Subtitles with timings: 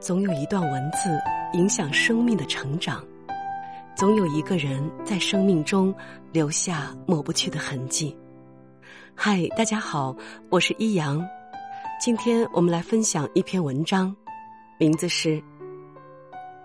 [0.00, 1.20] 总有一段文字
[1.52, 3.04] 影响生命的成长，
[3.94, 5.94] 总有一个人在生命中
[6.32, 8.16] 留下抹不去的痕迹。
[9.14, 10.16] 嗨，大家好，
[10.48, 11.22] 我是一阳，
[12.00, 14.16] 今天我们来分享一篇文章，
[14.78, 15.36] 名字是《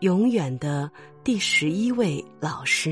[0.00, 0.88] 永远的
[1.24, 2.90] 第十一位老师》。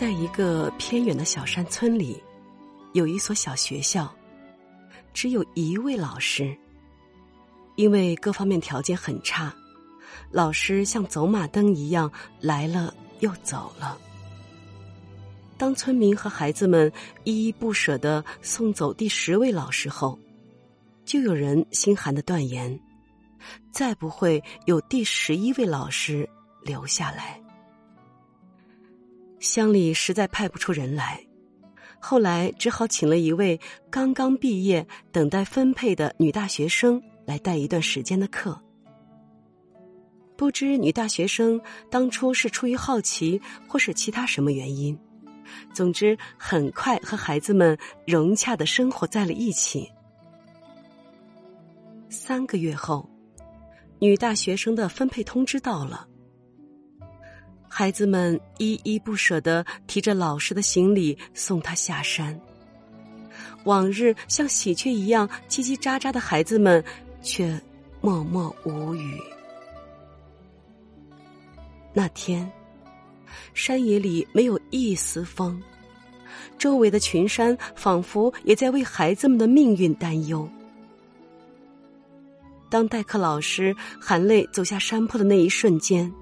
[0.00, 2.18] 在一个偏远的小山村里，
[2.94, 4.10] 有一所小学校，
[5.12, 6.56] 只有一位老师。
[7.76, 9.54] 因为各方面条件很差，
[10.30, 12.10] 老师像走马灯一样
[12.40, 13.98] 来了又走了。
[15.58, 16.90] 当村民和孩子们
[17.24, 20.18] 依依不舍的送走第十位老师后，
[21.04, 22.80] 就有人心寒的断言：
[23.70, 26.26] 再不会有第十一位老师
[26.62, 27.39] 留下来。
[29.40, 31.18] 乡里实在派不出人来，
[31.98, 33.58] 后来只好请了一位
[33.90, 38.60] 刚刚毕业、等待分配的女大学生来带一段时间的课。
[40.36, 41.60] 不知女大学生
[41.90, 44.96] 当初是出于好奇，或是其他什么原因，
[45.72, 49.90] 总之很快和孩子们融洽的生活在了一起。
[52.10, 53.08] 三个月后，
[54.00, 56.06] 女大学生的分配通知到了。
[57.72, 62.38] 孩子们依依不舍的提着老师的行李送他下山。
[63.64, 66.82] 往日像喜鹊一样叽叽喳喳的孩子们，
[67.22, 67.58] 却
[68.00, 69.20] 默默无语。
[71.92, 72.50] 那天，
[73.54, 75.62] 山野里没有一丝风，
[76.58, 80.48] 周围的群山仿佛也在为孩子们的命运担忧。
[82.68, 86.12] 当代课老师含泪走下山坡的那一瞬间。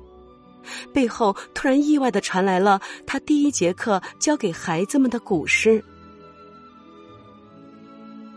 [0.93, 5.83] 背后突然意外的传来了他第一节课教给孩子们的古诗。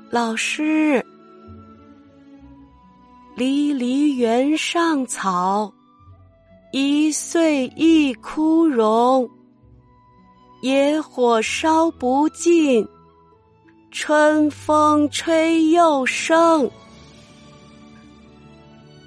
[0.10, 1.06] 老师，
[3.36, 5.74] 离离原上草，
[6.72, 9.30] 一岁一枯荣。
[10.62, 12.88] 野火烧不尽，
[13.90, 16.70] 春风吹又生。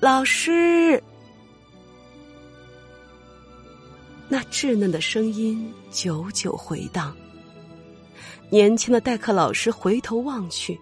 [0.00, 1.02] 老师。
[4.28, 7.14] 那稚嫩的声音久久回荡。
[8.50, 10.78] 年轻的代课老师回头望去，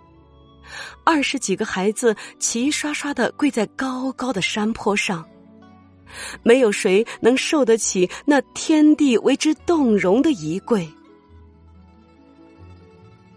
[1.04, 5.26] 二十几个孩子齐刷刷的跪在高高的山坡上，
[6.42, 10.88] 没有谁能受得起那天地为之动容的一跪。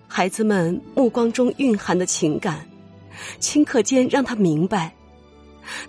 [0.07, 2.65] 孩子们目光中蕴含的情感，
[3.41, 4.94] 顷刻间让他明白。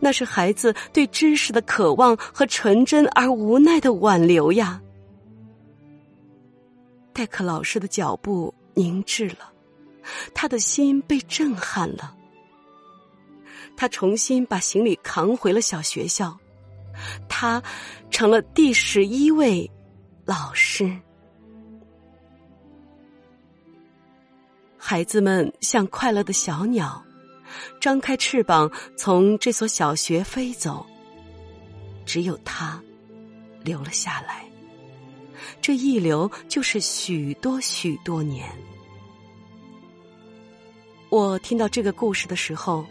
[0.00, 4.80] 那是孩子对知识的渴望和纯真而无奈的挽留呀。
[7.12, 9.52] 代课老师的脚步凝滞了，
[10.34, 12.14] 他的心被震撼了。
[13.76, 16.36] 他重新把行李扛回了小学校，
[17.28, 17.62] 他
[18.10, 19.70] 成了第十一位
[20.24, 20.94] 老师。
[24.76, 27.05] 孩子们像快乐的小鸟。
[27.80, 30.84] 张开翅膀，从这所小学飞走。
[32.04, 32.80] 只有他
[33.62, 34.44] 留了下来。
[35.60, 38.48] 这一留就是许多许多年。
[41.08, 42.86] 我听到这个故事的时候，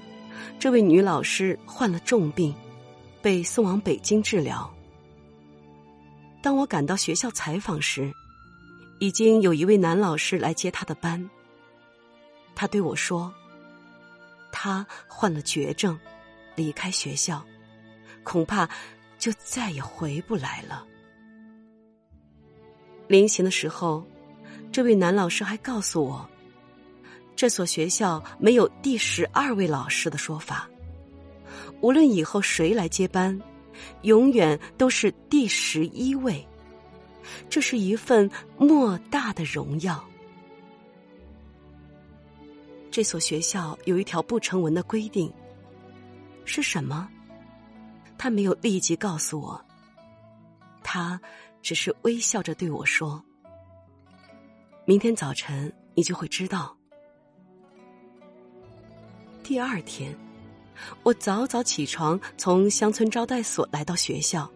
[0.60, 2.54] 这位女老师患了重病，
[3.22, 4.70] 被送往北京治疗。
[6.42, 8.14] 当我赶到学校采访时，
[9.00, 11.30] 已经有一位男老师来接他的班。
[12.54, 13.34] 他对我说。
[14.56, 16.00] 他患了绝症，
[16.56, 17.46] 离开学校，
[18.24, 18.68] 恐怕
[19.20, 20.88] 就再也回不来了。
[23.10, 24.02] 临行的时候，
[24.72, 26.28] 这位男老师还告诉我，
[27.36, 30.70] 这所学校没有第十二位老师的说法，
[31.82, 33.38] 无论以后谁来接班，
[34.04, 36.48] 永远都是第十一位。
[37.50, 40.02] 这是一份莫大的荣耀。
[42.96, 45.30] 这所学校有一条不成文的规定，
[46.46, 47.10] 是什么？
[48.18, 49.62] 他没有立即告诉我，
[50.82, 51.20] 他
[51.62, 53.22] 只是微笑着对我说
[54.88, 56.74] ：“明天早晨你就会知道。”
[59.44, 60.18] 第二天，
[61.04, 64.50] 我早早起床，从乡村招待所来到学校，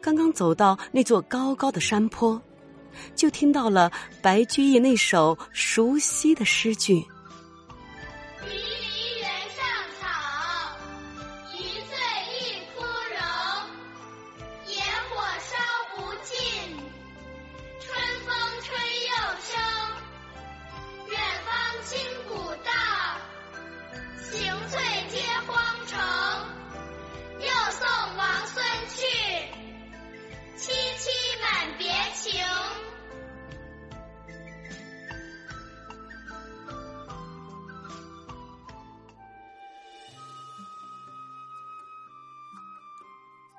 [0.00, 2.40] 刚刚走到那座高高的山坡，
[3.14, 3.92] 就听到了
[4.22, 7.06] 白居易那首熟悉的诗句。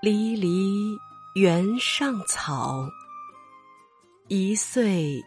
[0.05, 0.95] 离离
[1.33, 2.87] 原上草，
[4.27, 5.19] 一岁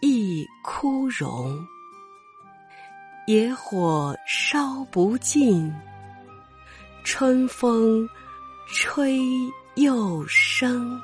[0.00, 1.62] 一枯荣。
[3.26, 5.70] 野火烧不尽，
[7.04, 8.08] 春风
[8.68, 9.20] 吹
[9.74, 10.98] 又生。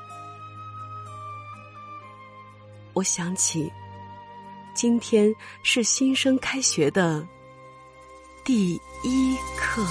[2.95, 3.71] 我想起，
[4.73, 7.23] 今天是新生开学的
[8.43, 8.73] 第
[9.03, 9.85] 一课。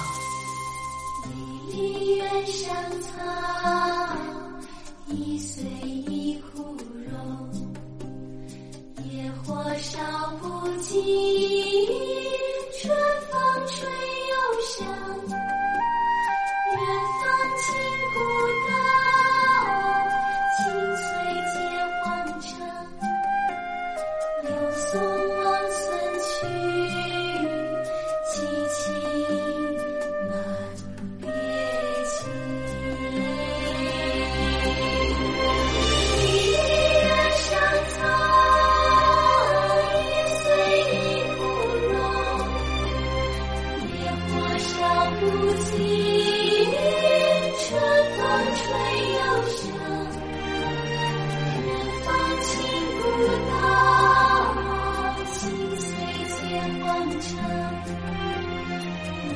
[57.17, 57.37] 结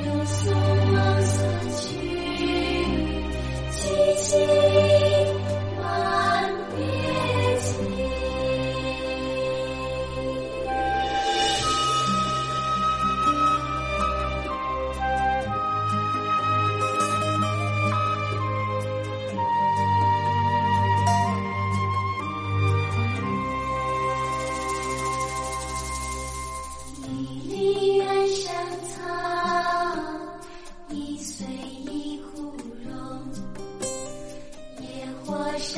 [0.05, 0.72] 黄城。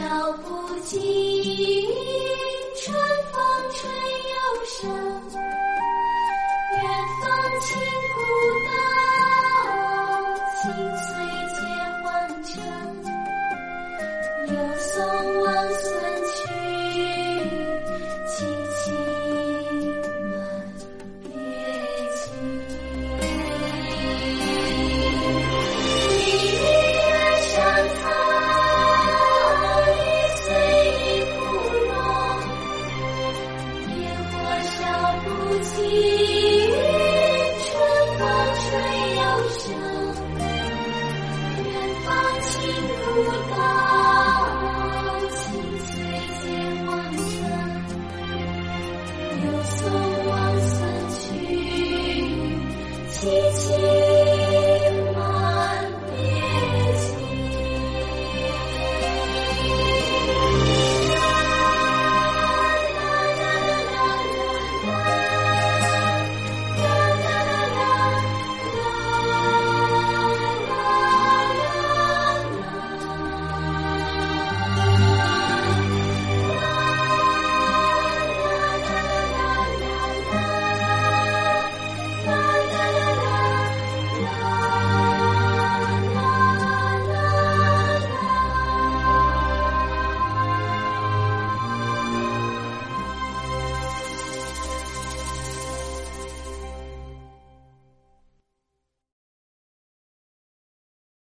[0.05, 1.01] 道不尽，
[2.77, 2.95] 春
[3.33, 3.41] 风
[3.73, 3.89] 吹
[4.35, 4.37] 又
[4.67, 4.77] 生。
[6.75, 6.83] 远
[7.21, 7.23] 方
[7.61, 7.67] 金
[8.13, 8.17] 鼓
[8.67, 8.69] 到，
[10.61, 10.63] 青
[11.01, 11.03] 翠
[11.57, 11.59] 结
[12.03, 12.05] 黄
[12.45, 12.53] 城。
[14.47, 14.93] 柳送
[15.43, 15.47] 望